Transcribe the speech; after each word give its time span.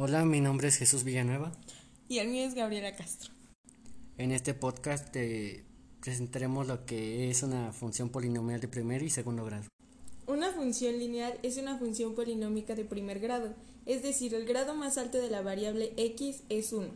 Hola, 0.00 0.24
mi 0.24 0.40
nombre 0.40 0.68
es 0.68 0.76
Jesús 0.76 1.02
Villanueva. 1.02 1.50
Y 2.08 2.18
el 2.18 2.28
mío 2.28 2.46
es 2.46 2.54
Gabriela 2.54 2.94
Castro. 2.94 3.32
En 4.16 4.30
este 4.30 4.54
podcast 4.54 5.10
te 5.10 5.64
presentaremos 6.00 6.68
lo 6.68 6.86
que 6.86 7.28
es 7.30 7.42
una 7.42 7.72
función 7.72 8.08
polinomial 8.08 8.60
de 8.60 8.68
primer 8.68 9.02
y 9.02 9.10
segundo 9.10 9.44
grado. 9.44 9.64
Una 10.28 10.52
función 10.52 11.00
lineal 11.00 11.36
es 11.42 11.56
una 11.56 11.78
función 11.78 12.14
polinómica 12.14 12.76
de 12.76 12.84
primer 12.84 13.18
grado, 13.18 13.56
es 13.86 14.04
decir, 14.04 14.34
el 14.34 14.44
grado 14.44 14.76
más 14.76 14.98
alto 14.98 15.18
de 15.18 15.30
la 15.30 15.42
variable 15.42 15.92
x 15.96 16.44
es 16.48 16.72
1. 16.72 16.86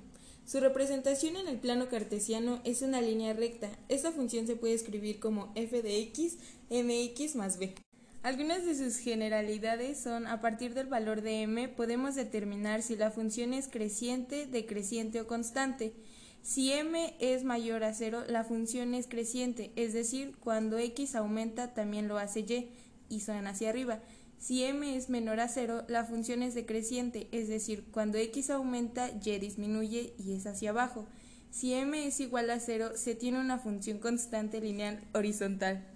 Su 0.47 0.61
representación 0.61 1.35
en 1.35 1.49
el 1.49 1.59
plano 1.59 1.89
cartesiano 1.89 2.61
es 2.63 2.83
una 2.83 3.01
línea 3.01 3.33
recta. 3.33 3.69
Esta 3.89 4.13
función 4.13 4.47
se 4.47 4.55
puede 4.55 4.75
escribir 4.75 5.19
como 5.19 5.51
f 5.57 5.83
de 5.83 5.99
x 6.03 6.39
mx 6.71 7.35
más 7.35 7.59
b. 7.59 7.75
Algunas 8.23 8.65
de 8.65 8.77
sus 8.77 8.99
generalidades 8.99 9.99
son 9.99 10.29
a 10.29 10.41
partir 10.41 10.75
del 10.75 10.87
valor 10.87 11.23
de 11.23 11.43
m 11.43 11.69
podemos 11.69 12.15
determinar 12.15 12.81
si 12.81 12.95
la 12.95 13.11
función 13.11 13.53
es 13.53 13.67
creciente, 13.67 14.47
decreciente 14.47 15.21
o 15.21 15.27
constante. 15.27 15.93
Si 16.41 16.73
m 16.73 17.17
es 17.19 17.43
mayor 17.43 17.83
a 17.83 17.93
0, 17.93 18.23
la 18.29 18.45
función 18.45 18.95
es 18.95 19.09
creciente, 19.09 19.73
es 19.75 19.93
decir, 19.93 20.37
cuando 20.39 20.79
x 20.79 21.17
aumenta 21.17 21.75
también 21.75 22.07
lo 22.07 22.17
hace 22.17 22.41
y 22.41 22.71
y 23.09 23.21
son 23.21 23.49
hacia 23.49 23.71
arriba. 23.71 23.99
Si 24.39 24.63
m 24.63 24.97
es 24.97 25.09
menor 25.09 25.41
a 25.41 25.49
0, 25.49 25.85
la 25.89 26.05
función 26.05 26.45
es 26.45 26.55
decreciente, 26.55 27.27
es 27.33 27.49
decir, 27.49 27.87
cuando 27.91 28.19
x 28.19 28.51
aumenta, 28.51 29.11
y 29.11 29.39
disminuye 29.41 30.15
y 30.17 30.35
es 30.35 30.47
hacia 30.47 30.71
abajo. 30.71 31.09
Si 31.51 31.75
m 31.75 32.07
es 32.07 32.21
igual 32.21 32.51
a 32.51 32.61
0, 32.61 32.93
se 32.95 33.17
tiene 33.17 33.41
una 33.41 33.59
función 33.59 33.99
constante 33.99 34.61
lineal 34.61 35.03
horizontal. 35.13 35.89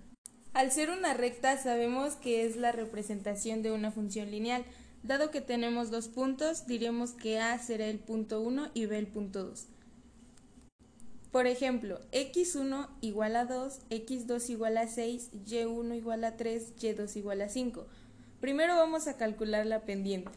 Al 0.56 0.72
ser 0.72 0.88
una 0.88 1.12
recta 1.12 1.58
sabemos 1.58 2.14
que 2.14 2.46
es 2.46 2.56
la 2.56 2.72
representación 2.72 3.62
de 3.62 3.72
una 3.72 3.90
función 3.90 4.30
lineal. 4.30 4.64
Dado 5.02 5.30
que 5.30 5.42
tenemos 5.42 5.90
dos 5.90 6.08
puntos, 6.08 6.66
diremos 6.66 7.10
que 7.10 7.38
A 7.38 7.58
será 7.58 7.84
el 7.88 7.98
punto 7.98 8.40
1 8.40 8.70
y 8.72 8.86
B 8.86 8.98
el 8.98 9.06
punto 9.06 9.44
2. 9.44 9.66
Por 11.30 11.46
ejemplo, 11.46 12.00
x1 12.10 12.88
igual 13.02 13.36
a 13.36 13.44
2, 13.44 13.80
x2 13.90 14.48
igual 14.48 14.78
a 14.78 14.88
6, 14.88 15.28
y1 15.46 15.94
igual 15.94 16.24
a 16.24 16.38
3, 16.38 16.74
y2 16.80 17.16
igual 17.16 17.42
a 17.42 17.50
5. 17.50 17.86
Primero 18.40 18.76
vamos 18.76 19.08
a 19.08 19.18
calcular 19.18 19.66
la 19.66 19.82
pendiente. 19.82 20.30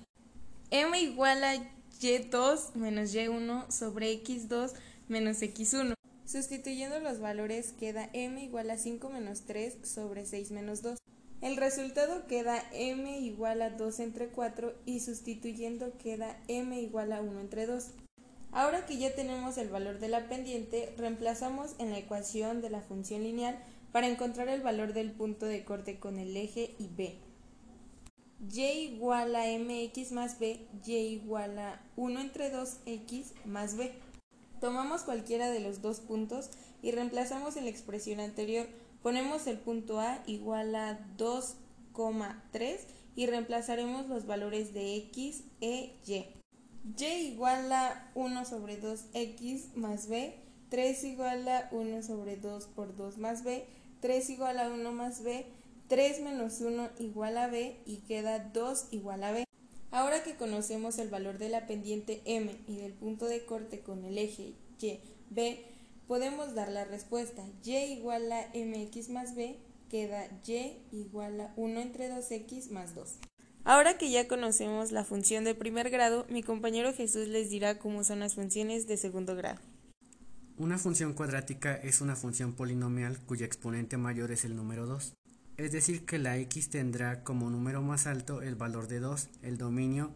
m 0.69 0.99
igual 0.99 1.45
a 1.45 1.55
y2 2.01 2.75
menos 2.75 3.13
y1 3.13 3.71
sobre 3.71 4.21
x2 4.21 4.73
menos 5.07 5.41
x1. 5.41 5.98
Sustituyendo 6.31 6.99
los 6.99 7.19
valores 7.19 7.71
queda 7.71 8.07
m 8.13 8.39
igual 8.43 8.69
a 8.69 8.77
5 8.77 9.09
menos 9.09 9.45
3 9.47 9.79
sobre 9.81 10.27
6 10.27 10.51
menos 10.51 10.83
2. 10.83 10.99
El 11.41 11.57
resultado 11.57 12.27
queda 12.27 12.63
m 12.71 13.17
igual 13.17 13.63
a 13.63 13.71
2 13.71 13.99
entre 13.99 14.27
4 14.27 14.75
y 14.85 14.99
sustituyendo 14.99 15.97
queda 15.97 16.39
m 16.47 16.79
igual 16.79 17.13
a 17.13 17.21
1 17.23 17.39
entre 17.39 17.65
2. 17.65 17.83
Ahora 18.51 18.85
que 18.85 18.99
ya 18.99 19.15
tenemos 19.15 19.57
el 19.57 19.69
valor 19.69 19.97
de 19.97 20.07
la 20.07 20.29
pendiente, 20.29 20.93
reemplazamos 20.97 21.73
en 21.79 21.89
la 21.89 21.97
ecuación 21.97 22.61
de 22.61 22.69
la 22.69 22.81
función 22.81 23.23
lineal 23.23 23.57
para 23.91 24.07
encontrar 24.07 24.49
el 24.49 24.61
valor 24.61 24.93
del 24.93 25.11
punto 25.11 25.47
de 25.47 25.65
corte 25.65 25.97
con 25.97 26.19
el 26.19 26.37
eje 26.37 26.75
y 26.77 26.89
b. 26.95 27.17
y 28.53 28.61
igual 28.61 29.35
a 29.35 29.45
mx 29.47 30.11
más 30.11 30.37
b, 30.37 30.67
y 30.85 30.93
igual 30.93 31.57
a 31.57 31.81
1 31.95 32.21
entre 32.21 32.53
2x 32.53 33.33
más 33.45 33.75
b. 33.75 33.91
Tomamos 34.59 35.03
cualquiera 35.03 35.49
de 35.49 35.61
los 35.61 35.81
dos 35.81 36.01
puntos 36.01 36.49
y 36.81 36.91
reemplazamos 36.91 37.55
en 37.55 37.63
la 37.63 37.69
expresión 37.69 38.19
anterior. 38.19 38.67
Ponemos 39.01 39.47
el 39.47 39.57
punto 39.57 39.99
A 39.99 40.21
igual 40.25 40.75
a 40.75 40.99
2,3 41.17 42.79
y 43.15 43.25
reemplazaremos 43.27 44.07
los 44.07 44.25
valores 44.25 44.73
de 44.73 44.95
x, 44.97 45.43
e, 45.61 45.93
y. 46.05 46.25
y 46.97 47.05
igual 47.05 47.71
a 47.71 48.11
1 48.15 48.45
sobre 48.45 48.81
2x 48.81 49.75
más 49.75 50.07
b, 50.07 50.35
3 50.69 51.03
igual 51.05 51.47
a 51.47 51.69
1 51.71 52.03
sobre 52.03 52.35
2 52.35 52.67
por 52.67 52.95
2 52.95 53.17
más 53.17 53.43
b, 53.43 53.65
3 54.01 54.29
igual 54.29 54.59
a 54.59 54.69
1 54.69 54.91
más 54.91 55.23
b, 55.23 55.45
3 55.87 56.21
menos 56.21 56.59
1 56.59 56.89
igual 56.99 57.37
a 57.37 57.47
b 57.47 57.81
y 57.85 57.97
queda 58.07 58.39
2 58.39 58.87
igual 58.91 59.23
a 59.23 59.31
b. 59.31 59.48
Ahora 59.91 60.23
que 60.23 60.35
conocemos 60.35 60.99
el 60.99 61.09
valor 61.09 61.39
de 61.39 61.49
la 61.49 61.65
pendiente 61.65 62.21
m 62.25 62.55
y 62.67 62.77
del 62.77 62.93
punto 62.93 63.25
de 63.25 63.45
corte 63.45 63.79
con 63.79 64.05
el 64.05 64.17
eje 64.19 64.53
y, 64.79 64.99
b, 65.31 65.65
podemos 66.07 66.53
dar 66.53 66.69
la 66.69 66.85
respuesta. 66.85 67.43
y 67.63 67.75
igual 67.75 68.31
a 68.31 68.47
mx 68.53 69.09
más 69.09 69.35
b 69.35 69.57
queda 69.89 70.27
y 70.45 70.83
igual 70.91 71.41
a 71.41 71.53
1 71.55 71.79
entre 71.81 72.11
2x 72.11 72.69
más 72.69 72.93
2. 72.93 73.15
Ahora 73.63 73.97
que 73.97 74.11
ya 74.11 74.27
conocemos 74.27 74.91
la 74.91 75.03
función 75.03 75.43
de 75.43 75.55
primer 75.55 75.89
grado, 75.89 76.25
mi 76.29 76.43
compañero 76.43 76.93
Jesús 76.93 77.27
les 77.27 77.49
dirá 77.49 77.79
cómo 77.79 78.03
son 78.03 78.19
las 78.19 78.35
funciones 78.35 78.87
de 78.87 78.97
segundo 78.97 79.35
grado. 79.35 79.59
Una 80.57 80.77
función 80.77 81.13
cuadrática 81.13 81.75
es 81.75 82.01
una 82.01 82.15
función 82.15 82.53
polinomial 82.53 83.17
cuya 83.25 83.45
exponente 83.45 83.97
mayor 83.97 84.31
es 84.31 84.45
el 84.45 84.55
número 84.55 84.85
2 84.85 85.13
es 85.59 85.73
decir 85.73 86.05
que 86.05 86.17
la 86.17 86.37
x 86.37 86.69
tendrá 86.69 87.21
como 87.25 87.49
número 87.49 87.81
más 87.81 88.07
alto 88.07 88.41
el 88.41 88.55
valor 88.55 88.87
de 88.87 89.01
2. 89.01 89.27
El 89.41 89.57
dominio 89.57 90.11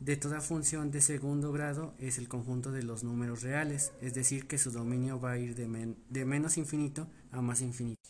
de 0.00 0.16
toda 0.16 0.40
función 0.40 0.90
de 0.90 1.02
segundo 1.02 1.52
grado 1.52 1.94
es 1.98 2.16
el 2.16 2.26
conjunto 2.26 2.72
de 2.72 2.82
los 2.82 3.04
números 3.04 3.42
reales, 3.42 3.92
es 4.00 4.14
decir 4.14 4.46
que 4.46 4.56
su 4.56 4.70
dominio 4.70 5.20
va 5.20 5.32
a 5.32 5.38
ir 5.38 5.54
de, 5.54 6.24
menos 6.24 6.56
infinito 6.56 7.06
a 7.32 7.42
más 7.42 7.60
infinito. 7.60 8.00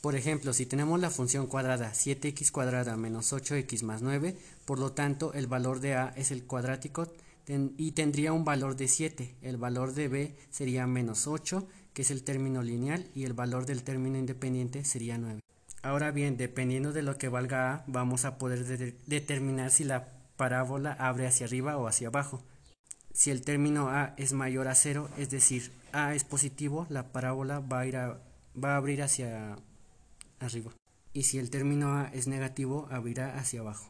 Por 0.00 0.16
ejemplo, 0.16 0.52
si 0.52 0.66
tenemos 0.66 0.98
la 0.98 1.10
función 1.10 1.46
cuadrada 1.46 1.92
7x 1.92 2.50
cuadrada 2.50 2.96
menos 2.96 3.32
8x 3.32 3.84
más 3.84 4.02
9, 4.02 4.36
por 4.64 4.80
lo 4.80 4.90
tanto 4.90 5.32
el 5.32 5.46
valor 5.46 5.78
de 5.78 5.94
a 5.94 6.08
es 6.16 6.32
el 6.32 6.44
cuadrático 6.44 7.06
y 7.46 7.92
tendría 7.92 8.32
un 8.32 8.44
valor 8.44 8.74
de 8.74 8.88
7. 8.88 9.36
El 9.42 9.58
valor 9.58 9.94
de 9.94 10.08
b 10.08 10.36
sería 10.50 10.88
menos 10.88 11.28
8, 11.28 11.68
que 11.92 12.02
es 12.02 12.10
el 12.10 12.24
término 12.24 12.62
lineal, 12.62 13.06
y 13.14 13.24
el 13.24 13.32
valor 13.32 13.64
del 13.64 13.84
término 13.84 14.18
independiente 14.18 14.84
sería 14.84 15.16
9. 15.16 15.40
Ahora 15.82 16.10
bien, 16.10 16.36
dependiendo 16.36 16.92
de 16.92 17.02
lo 17.02 17.16
que 17.16 17.28
valga 17.28 17.72
A, 17.72 17.84
vamos 17.86 18.24
a 18.24 18.36
poder 18.36 18.64
determinar 19.06 19.70
si 19.70 19.84
la 19.84 20.08
parábola 20.36 20.92
abre 20.92 21.26
hacia 21.26 21.46
arriba 21.46 21.78
o 21.78 21.86
hacia 21.86 22.08
abajo. 22.08 22.42
Si 23.12 23.30
el 23.30 23.42
término 23.42 23.88
A 23.88 24.14
es 24.18 24.32
mayor 24.32 24.68
a 24.68 24.74
0, 24.74 25.08
es 25.16 25.30
decir, 25.30 25.72
A 25.92 26.14
es 26.14 26.24
positivo, 26.24 26.86
la 26.90 27.12
parábola 27.12 27.60
va 27.60 27.80
a, 27.80 27.86
ir 27.86 27.96
va 27.96 28.74
a 28.74 28.76
abrir 28.76 29.02
hacia 29.02 29.56
arriba. 30.38 30.70
Y 31.14 31.22
si 31.24 31.38
el 31.38 31.48
término 31.50 31.94
A 31.94 32.10
es 32.12 32.26
negativo, 32.26 32.86
abrirá 32.90 33.38
hacia 33.38 33.60
abajo. 33.60 33.86